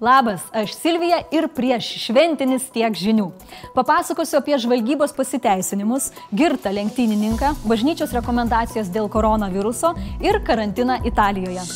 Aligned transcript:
Labas, 0.00 0.40
aš 0.52 0.74
Silvija 0.78 1.16
ir 1.34 1.48
prieš 1.50 1.88
šventinis 2.04 2.68
tiek 2.70 2.94
žinių. 2.94 3.32
Papasakosiu 3.74 4.38
apie 4.38 4.54
žvalgybos 4.62 5.10
pasiteisinimus, 5.16 6.12
girtą 6.30 6.70
lenktynininką, 6.70 7.50
bažnyčios 7.66 8.14
rekomendacijas 8.14 8.92
dėl 8.94 9.10
koronaviruso 9.10 9.96
ir 10.22 10.38
karantiną 10.46 11.00
Italijoje. 11.02 11.66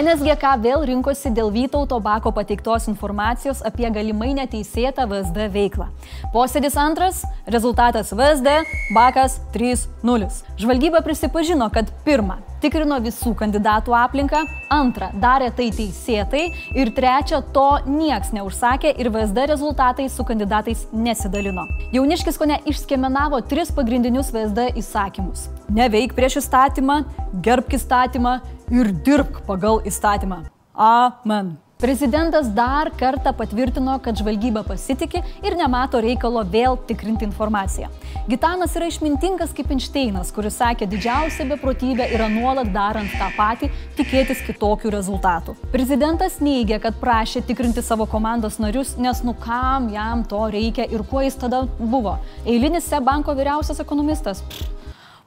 NSGK 0.00 0.54
vėl 0.64 0.86
rinkosi 0.88 1.28
dėl 1.36 1.52
Vytauto 1.52 1.98
Bako 2.00 2.32
pateiktos 2.32 2.88
informacijos 2.88 3.60
apie 3.60 3.90
galimai 3.92 4.30
neteisėtą 4.38 5.04
VSD 5.10 5.50
veiklą. 5.52 5.90
Posėdis 6.32 6.78
antras, 6.80 7.26
rezultatas 7.44 8.14
VSD, 8.16 8.62
Bakas 8.96 9.42
3-0. 9.52 10.30
Žvalgyba 10.56 11.04
prisipažino, 11.04 11.68
kad 11.74 11.92
pirmą, 12.06 12.38
tikrino 12.62 12.98
visų 13.02 13.32
kandidatų 13.38 13.94
aplinką, 13.96 14.42
antrą, 14.72 15.10
darė 15.22 15.50
tai 15.56 15.70
teisėtai 15.74 16.42
ir 16.76 16.92
trečią, 16.96 17.40
to 17.54 17.68
nieks 17.88 18.34
neužsakė 18.36 18.92
ir 18.96 19.10
VSD 19.14 19.46
rezultatai 19.52 20.08
su 20.12 20.26
kandidatais 20.28 20.86
nesidalino. 20.92 21.66
Jauniškis 21.94 22.38
ko 22.40 22.50
ne 22.50 22.60
išskemenavo 22.70 23.40
tris 23.50 23.72
pagrindinius 23.76 24.32
VSD 24.34 24.70
įsakymus. 24.80 25.48
Neveik 25.72 26.14
prieš 26.18 26.40
įstatymą, 26.44 27.02
gerbk 27.44 27.78
įstatymą 27.80 28.38
ir 28.74 28.94
dirbk 29.06 29.42
pagal 29.48 29.82
įstatymą. 29.88 30.44
Amen. 30.74 31.58
Prezidentas 31.80 32.46
dar 32.52 32.90
kartą 32.92 33.32
patvirtino, 33.32 33.94
kad 34.04 34.18
žvalgyba 34.20 34.60
pasitikė 34.68 35.22
ir 35.40 35.54
nemato 35.56 35.96
reikalo 36.04 36.42
vėl 36.44 36.74
tikrinti 36.84 37.24
informaciją. 37.24 37.86
Gitanas 38.28 38.74
yra 38.76 38.90
išmintingas 38.90 39.54
kaip 39.56 39.70
Einšteinas, 39.72 40.28
kuris 40.36 40.58
sakė, 40.60 40.84
didžiausia 40.92 41.46
beprotybė 41.48 42.10
yra 42.12 42.26
nuolat 42.28 42.68
darant 42.74 43.14
tą 43.16 43.30
patį, 43.32 43.70
tikėtis 43.96 44.42
kitokių 44.44 44.92
rezultatų. 44.92 45.54
Prezidentas 45.72 46.36
neigia, 46.44 46.76
kad 46.84 46.98
prašė 47.00 47.40
tikrinti 47.48 47.80
savo 47.86 48.04
komandos 48.04 48.58
narius, 48.60 48.98
nes 49.00 49.22
nu 49.24 49.32
kam 49.40 49.88
jam 49.94 50.26
to 50.28 50.42
reikia 50.52 50.84
ir 50.84 51.06
kuo 51.08 51.24
jis 51.24 51.40
tada 51.40 51.62
buvo. 51.80 52.18
Eilinis 52.44 52.92
SE 52.92 53.00
banko 53.00 53.32
vyriausias 53.32 53.80
ekonomistas. 53.80 54.44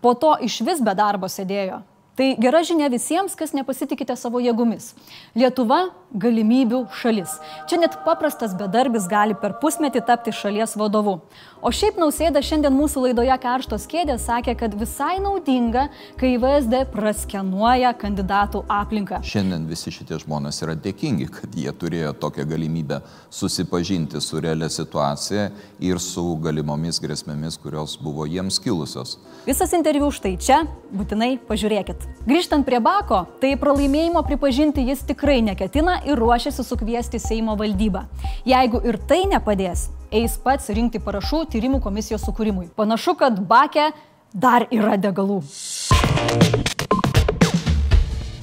Po 0.05 0.13
to 0.13 0.35
iš 0.45 0.59
vis 0.61 0.85
be 0.85 0.93
darbo 0.93 1.25
sėdėjo. 1.25 1.81
Tai 2.13 2.27
gera 2.37 2.59
žinia 2.61 2.91
visiems, 2.93 3.33
kas 3.33 3.55
nepasitikite 3.57 4.13
savo 4.13 4.37
jėgomis. 4.37 4.91
Lietuva- 5.33 5.87
galimybių 6.23 6.83
šalis. 6.93 7.39
Čia 7.65 7.79
net 7.81 7.95
paprastas 8.05 8.53
bedarbis 8.53 9.07
gali 9.09 9.33
per 9.33 9.55
pusmetį 9.57 10.05
tapti 10.05 10.29
šalies 10.29 10.75
vadovu. 10.77 11.21
O 11.63 11.71
šiaip 11.71 11.97
nausėda 11.97 12.37
šiandien 12.43 12.75
mūsų 12.75 13.07
laidoje 13.07 13.37
Karštos 13.41 13.87
kėdės 13.89 14.27
sakė, 14.29 14.55
kad 14.59 14.75
visai 14.77 15.17
naudinga, 15.23 15.89
kai 16.19 16.37
VSD 16.37 16.85
praskenuoja 16.91 17.95
kandidatų 17.97 18.63
aplinką. 18.69 19.23
Šiandien 19.23 19.65
visi 19.65 19.89
šitie 19.89 20.19
žmonės 20.21 20.61
yra 20.61 20.75
dėkingi, 20.75 21.31
kad 21.31 21.49
jie 21.55 21.71
turėjo 21.71 22.13
tokią 22.13 22.45
galimybę 22.45 23.01
susipažinti 23.31 24.21
su 24.21 24.39
realia 24.39 24.69
situacija 24.69 25.49
ir 25.79 25.97
su 25.97 26.35
galimomis 26.35 27.01
grėsmėmis, 27.01 27.57
kurios 27.57 27.97
buvo 27.97 28.27
jiems 28.29 28.59
kilusios. 28.61 29.17
Visas 29.47 29.73
interviu 29.73 30.11
štai 30.11 30.37
čia, 30.37 30.67
būtinai 30.93 31.39
pažiūrėkit. 31.47 32.02
Grįžtant 32.27 32.63
prie 32.63 32.79
Bako, 32.83 33.25
tai 33.41 33.53
pralaimėjimo 33.59 34.21
pripažinti 34.23 34.85
jis 34.87 35.03
tikrai 35.07 35.41
neketina 35.43 35.97
ir 36.07 36.19
ruošiasi 36.21 36.63
sukviesti 36.63 37.19
Seimo 37.19 37.57
valdybą. 37.59 38.05
Jeigu 38.47 38.79
ir 38.87 38.99
tai 39.09 39.23
nepadės, 39.31 39.89
eis 40.11 40.37
pats 40.39 40.71
rinkti 40.71 41.03
parašų 41.03 41.43
tyrimų 41.51 41.83
komisijos 41.83 42.23
sukūrimui. 42.29 42.69
Panašu, 42.79 43.17
kad 43.19 43.43
Bakė 43.49 43.91
dar 44.33 44.69
yra 44.71 44.95
degalų. 44.97 45.41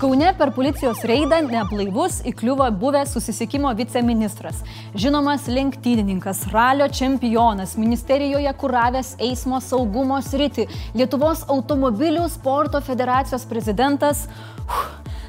Kaune 0.00 0.30
per 0.32 0.48
policijos 0.56 1.02
reidą 1.04 1.42
neblaivus 1.44 2.22
įkliuvo 2.24 2.64
buvęs 2.80 3.10
susisiekimo 3.12 3.68
viceministras, 3.76 4.62
žinomas 4.96 5.44
lenktynininkas, 5.44 6.46
ralio 6.54 6.86
čempionas, 6.88 7.74
ministerijoje 7.76 8.54
kuravęs 8.62 9.10
eismo 9.20 9.60
saugumo 9.60 10.16
sritį, 10.24 10.64
Lietuvos 10.96 11.42
automobilių 11.52 12.24
sporto 12.32 12.80
federacijos 12.80 13.44
prezidentas 13.50 14.24
uf, 14.64 14.80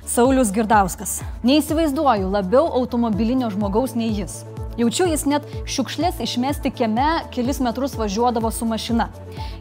Saulis 0.07 0.55
Girdauskas. 0.55 1.17
Neįsivaizduoju 1.43 2.31
labiau 2.31 2.71
automobilinio 2.79 3.51
žmogaus 3.51 3.99
nei 3.99 4.13
jis. 4.21 4.39
Jaučiu, 4.79 5.05
jis 5.11 5.25
net 5.27 5.47
šiukšlės 5.67 6.21
išmesti 6.23 6.71
kieme 6.71 7.25
kelis 7.33 7.59
metrus 7.59 7.97
važiuodavo 7.99 8.51
su 8.55 8.67
mašina. 8.69 9.09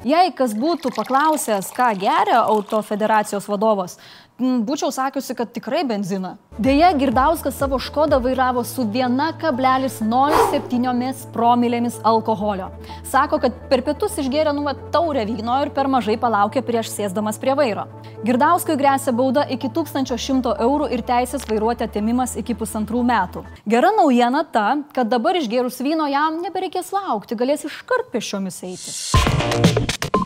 Jei 0.06 0.30
kas 0.36 0.54
būtų 0.54 0.92
paklausęs, 0.94 1.72
ką 1.74 1.90
geria 1.98 2.44
auto 2.44 2.78
federacijos 2.86 3.48
vadovas, 3.50 3.98
būčiau 4.38 4.92
sakiusi, 4.94 5.34
kad 5.34 5.50
tikrai 5.56 5.82
benziną. 5.88 6.36
Deja, 6.60 6.92
Girdauskas 6.92 7.56
savo 7.56 7.78
škodą 7.78 8.18
vairavo 8.20 8.64
su 8.68 8.82
1,07 8.84 11.26
promilėmis 11.32 11.94
alkoholio. 12.04 12.68
Sako, 13.08 13.38
kad 13.40 13.56
per 13.70 13.80
pietus 13.86 14.18
išgėrė 14.20 14.52
nuva 14.52 14.74
taurę 14.92 15.24
vyno 15.24 15.56
ir 15.64 15.72
per 15.72 15.88
mažai 15.88 16.20
palaukė 16.20 16.60
prieš 16.60 16.92
sėsdamas 16.92 17.40
prie 17.40 17.56
vairo. 17.56 17.88
Girdauskui 18.28 18.76
grėsia 18.76 19.08
bauda 19.16 19.48
iki 19.56 19.72
1100 19.72 20.60
eurų 20.68 20.92
ir 20.92 21.00
teisės 21.00 21.48
vairuoti 21.48 21.88
atimimas 21.88 22.36
iki 22.36 22.52
pusantrų 22.52 23.00
metų. 23.08 23.40
Gera 23.64 23.88
naujiena 23.96 24.44
ta, 24.44 24.84
kad 24.92 25.08
dabar 25.08 25.40
išgėrus 25.40 25.80
vyno 25.80 26.12
jam 26.12 26.44
nebereikės 26.44 26.92
laukti, 26.92 27.40
galės 27.40 27.64
iškart 27.72 28.12
pešiomis 28.12 28.60
eiti. 28.68 30.19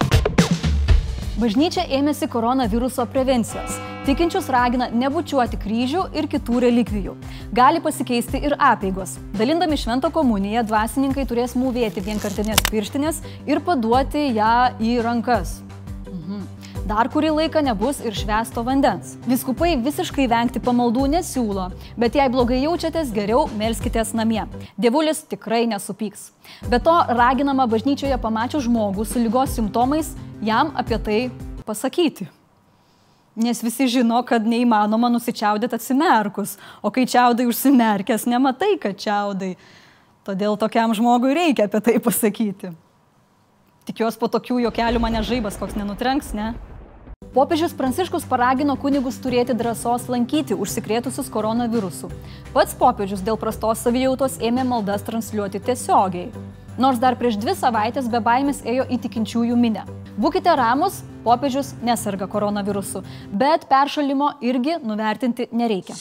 Bažnyčia 1.45 1.83
ėmėsi 1.93 2.25
koronaviruso 2.33 3.05
prevencijos. 3.13 3.75
Tikinčius 4.07 4.47
ragina 4.49 4.87
nebučiuoti 4.89 5.59
kryžių 5.61 6.07
ir 6.17 6.29
kitų 6.33 6.63
relikvijų. 6.65 7.13
Gali 7.53 7.83
pasikeisti 7.85 8.41
ir 8.49 8.57
apėgos. 8.57 9.19
Dalindami 9.37 9.77
šventą 9.77 10.09
komuniją, 10.15 10.65
dvasininkai 10.65 11.29
turės 11.29 11.53
mūvėti 11.53 12.07
vienkartinės 12.09 12.65
pirštinės 12.71 13.21
ir 13.45 13.61
paduoti 13.69 14.31
ją 14.39 14.57
į 14.81 14.97
rankas. 15.05 15.59
Mhm. 16.09 16.54
Dar 16.85 17.09
kurį 17.09 17.31
laiką 17.33 17.63
nebus 17.65 17.97
ir 18.05 18.13
švesto 18.13 18.61
vandens. 18.61 19.15
Viskupai 19.25 19.71
visiškai 19.81 20.27
vengti 20.29 20.61
pamaldų 20.61 21.07
nesiūlo, 21.15 21.71
bet 21.97 22.19
jei 22.19 22.27
blogai 22.29 22.59
jaučiatės, 22.61 23.09
geriau 23.15 23.47
melskitės 23.57 24.11
namie. 24.13 24.43
Dievulis 24.77 25.23
tikrai 25.31 25.63
nesupyks. 25.71 26.27
Be 26.69 26.77
to, 26.85 26.93
raginama 27.09 27.65
bažnyčioje 27.73 28.19
pamačius 28.21 28.67
žmogų 28.67 29.07
su 29.09 29.23
lygos 29.23 29.55
simptomais, 29.57 30.11
jam 30.45 30.75
apie 30.77 30.99
tai 31.07 31.19
pasakyti. 31.65 32.29
Nes 33.35 33.65
visi 33.65 33.89
žino, 33.89 34.21
kad 34.29 34.45
neįmanoma 34.45 35.09
nusičiaudėti 35.17 35.81
atsimerkus, 35.81 36.59
o 36.85 36.93
kai 36.93 37.07
čiaudai 37.09 37.49
užsimerkęs, 37.49 38.29
nematai, 38.29 38.75
kad 38.85 39.01
čiaudai. 39.01 39.55
Todėl 40.29 40.61
tokiam 40.61 40.93
žmogui 40.93 41.33
reikia 41.33 41.65
apie 41.65 41.81
tai 41.81 41.97
pasakyti. 41.97 42.77
Tikiuosi, 43.89 44.21
po 44.21 44.29
tokių 44.29 44.61
jokelių 44.69 45.01
mane 45.01 45.25
žaibas 45.25 45.57
koks 45.61 45.81
nenutrenks, 45.81 46.37
ne? 46.37 46.53
Popiežius 47.35 47.73
Pranciškus 47.75 48.23
paragino 48.31 48.77
kunigus 48.79 49.17
turėti 49.19 49.57
drąsos 49.59 50.05
lankyti 50.07 50.55
užsikrėtusius 50.55 51.27
koronavirusu. 51.35 52.07
Pats 52.55 52.77
popiežius 52.79 53.25
dėl 53.27 53.35
prastos 53.43 53.83
savijautos 53.83 54.37
ėmė 54.39 54.63
maldas 54.71 55.03
transliuoti 55.03 55.59
tiesiogiai. 55.67 56.31
Nors 56.79 57.03
dar 57.03 57.19
prieš 57.19 57.41
dvi 57.43 57.57
savaitės 57.59 58.07
be 58.13 58.23
baimės 58.23 58.63
ėjo 58.63 58.87
į 58.87 59.01
tikinčiųjų 59.09 59.59
minę. 59.59 59.83
Būkite 60.15 60.55
ramus, 60.55 61.03
popiežius 61.27 61.75
neserga 61.83 62.31
koronavirusu, 62.31 63.03
bet 63.35 63.67
peršalimo 63.67 64.37
irgi 64.39 64.79
nuvertinti 64.87 65.51
nereikia. 65.51 65.99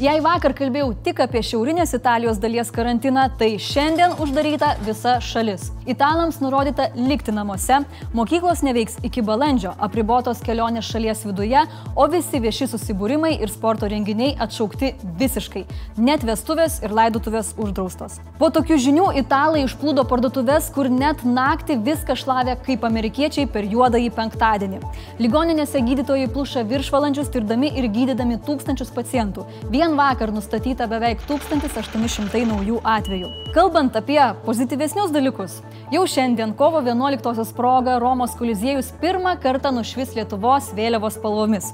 Jei 0.00 0.16
vakar 0.24 0.54
kalbėjau 0.56 0.94
tik 1.04 1.18
apie 1.20 1.42
šiaurinės 1.44 1.90
Italijos 1.92 2.38
dalies 2.40 2.70
karantiną, 2.72 3.26
tai 3.36 3.50
šiandien 3.60 4.14
uždaryta 4.24 4.70
visa 4.86 5.18
šalis. 5.20 5.66
Italams 5.84 6.38
nurodyta 6.40 6.86
likti 6.96 7.34
namuose, 7.36 7.82
mokyklos 8.16 8.62
neveiks 8.64 8.96
iki 9.04 9.20
balandžio, 9.20 9.74
apribotos 9.76 10.40
kelionės 10.46 10.88
šalies 10.88 11.20
viduje, 11.28 11.66
o 11.92 12.06
visi 12.08 12.40
vieši 12.40 12.70
susibūrimai 12.70 13.34
ir 13.44 13.52
sporto 13.52 13.90
renginiai 13.92 14.30
atšaukti 14.40 14.94
visiškai. 15.20 15.66
Net 16.00 16.24
vestuvės 16.24 16.78
ir 16.80 16.96
laidotuvės 16.96 17.52
uždraustos. 17.60 18.16
Po 18.40 18.48
tokių 18.48 18.80
žinių 18.86 19.10
italai 19.20 19.66
išplūdo 19.66 20.06
parduotuvės, 20.08 20.70
kur 20.72 20.88
net 20.88 21.26
naktį 21.28 21.76
viską 21.90 22.16
šlavė 22.22 22.56
kaip 22.64 22.88
amerikiečiai 22.88 23.44
per 23.52 23.68
juodąjį 23.68 24.08
penktadienį. 24.16 24.80
Ligoninėse 25.20 25.84
gydytojai 25.92 26.32
pluša 26.32 26.64
viršvalandžius 26.72 27.28
tirdami 27.36 27.74
ir 27.76 27.92
gydydami 27.92 28.40
tūkstančius 28.48 28.96
pacientų. 28.96 29.44
Vien 29.68 29.89
Vien 29.90 29.98
vakar 29.98 30.30
nustatyta 30.30 30.86
beveik 30.86 31.24
1800 31.26 32.44
naujų 32.46 32.76
atvejų. 32.86 33.28
Kalbant 33.50 33.96
apie 33.98 34.20
pozityvesnius 34.44 35.10
dalykus, 35.10 35.56
jau 35.90 36.04
šiandien 36.06 36.52
kovo 36.54 36.78
11-osios 36.78 37.50
proga 37.56 37.96
Romos 37.98 38.36
koliziejus 38.38 38.92
pirmą 39.00 39.32
kartą 39.42 39.72
nušvis 39.74 40.12
Lietuvos 40.14 40.68
vėliavos 40.78 41.16
spalvomis. 41.18 41.72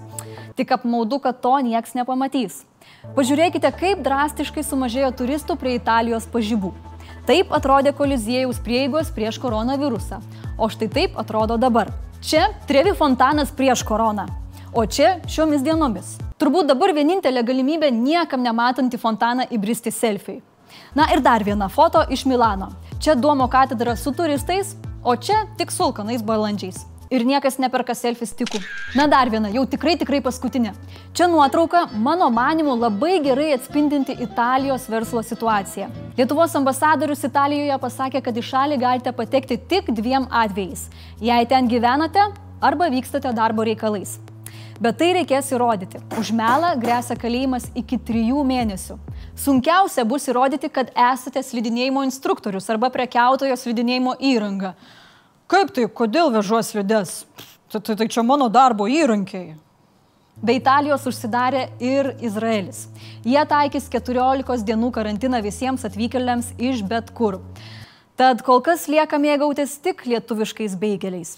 Tik 0.56 0.72
apmaudu, 0.78 1.18
kad 1.26 1.42
to 1.44 1.52
nieks 1.66 1.92
nepamatys. 1.98 2.62
Pažiūrėkite, 3.18 3.68
kaip 3.76 4.00
drastiškai 4.06 4.64
sumažėjo 4.64 5.12
turistų 5.20 5.58
prie 5.60 5.76
Italijos 5.76 6.24
pažybų. 6.32 6.72
Taip 7.28 7.52
atrodė 7.52 7.92
koliziejaus 7.98 8.62
prieigos 8.64 9.12
prieš 9.12 9.36
koronavirusą. 9.44 10.22
O 10.56 10.72
štai 10.72 10.88
taip 10.88 11.20
atrodo 11.20 11.60
dabar. 11.60 11.92
Čia 12.24 12.48
Trevi 12.64 12.96
fontanas 12.96 13.52
prieš 13.52 13.84
koroną 13.84 14.24
O 14.72 14.86
čia 14.88 15.18
šiomis 15.28 15.60
dienomis. 15.68 16.16
Turbūt 16.36 16.66
dabar 16.68 16.92
vienintelė 16.92 17.40
galimybė 17.48 17.88
niekam 17.96 18.42
nematant 18.44 18.92
į 18.92 18.98
fontaną 19.00 19.46
įbristi 19.56 19.88
selfiai. 19.88 20.42
Na 20.92 21.06
ir 21.14 21.22
dar 21.24 21.40
viena 21.40 21.70
foto 21.72 22.02
iš 22.12 22.26
Milano. 22.28 22.68
Čia 23.00 23.14
Duomo 23.16 23.46
katedra 23.48 23.94
su 23.96 24.12
turistais, 24.12 24.74
o 25.00 25.14
čia 25.16 25.46
tik 25.56 25.72
sulkanais 25.72 26.20
balandžiais. 26.20 26.82
Ir 27.08 27.24
niekas 27.24 27.56
neperka 27.62 27.94
selfie 27.96 28.28
stikų. 28.28 28.60
Na 28.98 29.06
dar 29.08 29.30
viena, 29.32 29.48
jau 29.54 29.64
tikrai 29.64 29.94
tikrai 29.96 30.20
paskutinė. 30.20 30.74
Čia 31.16 31.30
nuotrauka, 31.32 31.86
mano 32.04 32.28
manimu, 32.28 32.76
labai 32.84 33.16
gerai 33.24 33.54
atspindinti 33.56 34.18
Italijos 34.20 34.90
verslo 34.92 35.24
situaciją. 35.24 35.88
Lietuvos 36.20 36.60
ambasadorius 36.60 37.24
Italijoje 37.24 37.80
pasakė, 37.80 38.24
kad 38.28 38.36
į 38.36 38.44
šalį 38.52 38.82
galite 38.84 39.16
patekti 39.16 39.56
tik 39.72 39.88
dviem 39.88 40.28
atvejais. 40.28 40.90
Jei 41.16 41.48
ten 41.48 41.72
gyvenate 41.72 42.28
arba 42.60 42.92
vykstate 42.92 43.32
darbo 43.32 43.64
reikalais. 43.64 44.18
Bet 44.76 44.98
tai 45.00 45.14
reikės 45.16 45.48
įrodyti. 45.54 46.02
Už 46.20 46.30
melą 46.36 46.74
grėsia 46.80 47.16
kalėjimas 47.16 47.70
iki 47.78 47.96
trijų 47.96 48.42
mėnesių. 48.44 48.98
Sunkiausia 49.40 50.04
bus 50.08 50.28
įrodyti, 50.28 50.68
kad 50.72 50.90
esate 50.92 51.40
slidinėjimo 51.40 52.02
instruktorius 52.04 52.68
arba 52.72 52.90
prekiautojo 52.92 53.56
slidinėjimo 53.56 54.18
įranga. 54.20 54.74
Kaip 55.48 55.72
tai, 55.72 55.86
kodėl 55.88 56.32
vežuos 56.34 56.74
slides? 56.74 57.22
Tai, 57.72 57.80
tai, 57.80 57.96
tai 57.96 58.08
čia 58.12 58.24
mano 58.26 58.50
darbo 58.52 58.88
įrankiai. 58.90 59.54
Be 60.36 60.58
Italijos 60.58 61.06
užsidarė 61.08 61.62
ir 61.80 62.10
Izraelis. 62.20 62.84
Jie 63.24 63.40
taikys 63.48 63.88
14 63.88 64.66
dienų 64.68 64.92
karantiną 64.92 65.40
visiems 65.44 65.86
atvykėliams 65.88 66.52
iš 66.60 66.84
bet 66.84 67.14
kur. 67.16 67.40
Tad 68.20 68.44
kol 68.44 68.60
kas 68.64 68.84
lieka 68.92 69.16
mėgautis 69.20 69.78
tik 69.80 70.04
lietuviškais 70.04 70.76
beigeliais. 70.80 71.36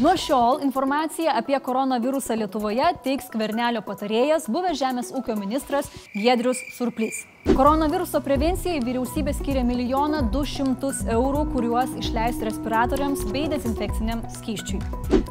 Nuo 0.00 0.14
šiol 0.16 0.62
informaciją 0.64 1.32
apie 1.36 1.58
koronavirusą 1.60 2.32
Lietuvoje 2.40 2.86
teiks 3.04 3.26
Kvernelio 3.28 3.82
patarėjas, 3.84 4.46
buvęs 4.48 4.78
Žemės 4.80 5.10
ūkio 5.12 5.34
ministras 5.36 5.90
Giedrius 6.14 6.62
Surplys. 6.72 7.18
Koronaviruso 7.50 8.22
prevencijai 8.24 8.80
vyriausybė 8.80 9.34
skiria 9.36 9.60
milijoną 9.68 10.22
du 10.32 10.40
šimtus 10.48 11.02
eurų, 11.04 11.42
kuriuos 11.52 11.92
išleis 12.00 12.40
respiratoriams 12.48 13.26
bei 13.28 13.44
dezinfekciniam 13.52 14.24
skyščiui. 14.38 14.80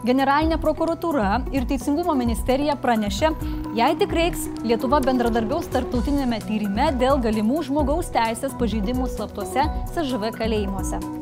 Generalinė 0.05 0.59
prokuratūra 0.61 1.39
ir 1.49 1.65
Teisingumo 1.69 2.13
ministerija 2.19 2.77
pranešė, 2.77 3.31
jei 3.79 3.95
tik 3.97 4.13
reiks, 4.13 4.45
Lietuva 4.61 5.01
bendradarbiaus 5.01 5.71
tarptautinėme 5.73 6.43
tyrime 6.45 6.91
dėl 7.01 7.17
galimų 7.25 7.65
žmogaus 7.71 8.13
teisės 8.13 8.53
pažeidimų 8.61 9.09
slaptose 9.15 9.65
SŽV 9.95 10.29
kalėjimuose. 10.37 11.18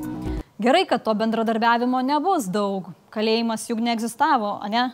Gerai, 0.60 0.86
kad 0.90 1.04
to 1.04 1.14
bendradarbiavimo 1.14 2.00
nebus 2.02 2.48
daug. 2.50 2.88
Kalėjimas 3.14 3.68
juk 3.70 3.78
neegzistavo, 3.86 4.56
ne? 4.74 4.88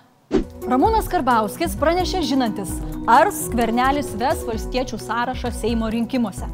Ramūnas 0.67 1.07
Karbauskis 1.07 1.77
pranešė 1.79 2.19
žinantis, 2.27 2.73
ar 3.07 3.31
skvernelis 3.31 4.09
ves 4.19 4.41
valstiečių 4.43 4.99
sąrašą 4.99 5.53
Seimo 5.55 5.87
rinkimuose. 5.93 6.49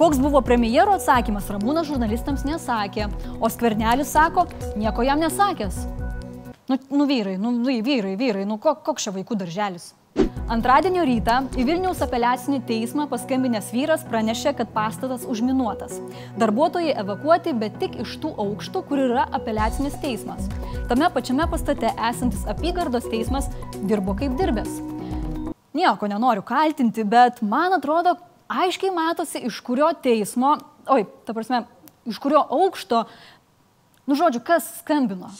Koks 0.00 0.16
buvo 0.24 0.40
premjero 0.40 0.96
atsakymas, 0.96 1.50
Ramūnas 1.52 1.90
žurnalistams 1.90 2.46
nesakė, 2.48 3.10
o 3.36 3.52
skvernelis 3.52 4.16
sako, 4.16 4.46
nieko 4.80 5.04
jam 5.04 5.20
nesakęs. 5.20 5.82
Nu, 6.72 6.80
nu 6.96 7.10
vyrai, 7.12 7.36
nu, 7.36 7.52
nu 7.52 7.76
vyrai, 7.84 8.16
vyrai, 8.16 8.48
nu 8.48 8.56
koks 8.56 9.04
čia 9.04 9.12
vaikų 9.18 9.36
darželis? 9.44 9.92
Antradienio 10.46 11.02
rytą 11.02 11.40
į 11.58 11.64
Vilniaus 11.66 11.98
apeliacinį 12.04 12.60
teismą 12.68 13.08
paskambinęs 13.10 13.72
vyras 13.74 14.04
pranešė, 14.06 14.52
kad 14.54 14.68
pastatas 14.70 15.24
užminuotas. 15.26 15.96
Darbuotojai 16.38 16.92
evakuoti, 17.02 17.50
bet 17.58 17.80
tik 17.80 17.96
iš 18.04 18.12
tų 18.22 18.30
aukštų, 18.44 18.84
kur 18.86 19.02
yra 19.08 19.24
apeliacinis 19.34 19.96
teismas. 19.98 20.46
Tame 20.86 21.08
pačiame 21.10 21.48
pastate 21.50 21.90
esantis 21.98 22.46
apygardos 22.46 23.08
teismas 23.10 23.50
dirbo 23.90 24.14
kaip 24.14 24.36
dirbęs. 24.38 24.78
Nieko 25.74 26.06
nenoriu 26.14 26.46
kaltinti, 26.46 27.02
bet 27.02 27.42
man 27.42 27.74
atrodo, 27.74 28.14
aiškiai 28.46 28.94
matosi, 28.94 29.42
iš 29.50 29.58
kurio 29.66 29.90
teismo, 29.98 30.60
oi, 30.86 31.08
ta 31.26 31.34
prasme, 31.34 31.64
iš 32.06 32.22
kurio 32.22 32.46
aukšto, 32.46 33.02
nu 34.06 34.14
žodžiu, 34.14 34.46
kas 34.46 34.70
skambino. 34.78 35.34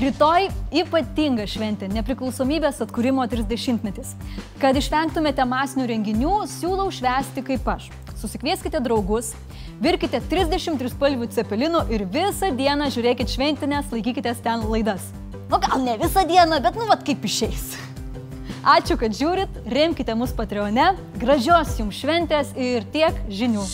Rytoj 0.00 0.46
ypatinga 0.80 1.44
šventė- 1.44 1.84
nepriklausomybės 1.92 2.78
atkūrimo 2.80 3.26
30-metis. 3.28 4.14
Kad 4.56 4.78
išvengtumėte 4.80 5.44
masinių 5.44 5.84
renginių, 5.90 6.36
siūlau 6.48 6.86
švęsti 6.88 7.44
kaip 7.44 7.68
aš. 7.68 7.90
Susikvieskite 8.16 8.80
draugus, 8.80 9.34
virkite 9.76 10.22
33 10.30 10.88
spalvių 10.94 11.28
cepelinų 11.36 11.84
ir 11.92 12.06
visą 12.06 12.48
dieną 12.48 12.88
žiūrėkite 12.88 13.28
šventinės, 13.28 13.92
laikykite 13.92 14.32
ten 14.42 14.64
laidas. 14.64 15.12
Nu 15.50 15.60
gal 15.60 15.84
ne 15.84 15.98
visą 15.98 16.24
dieną, 16.24 16.62
bet 16.64 16.80
nu 16.80 16.88
vad 16.88 17.04
kaip 17.04 17.20
išeis. 17.20 17.76
Ačiū, 18.64 18.96
kad 18.96 19.12
žiūrit, 19.12 19.52
remkite 19.68 20.16
mus 20.16 20.32
Patreone, 20.32 20.96
gražios 21.20 21.76
jums 21.76 22.00
šventės 22.00 22.56
ir 22.56 22.88
tiek 22.88 23.12
žinių. 23.28 23.68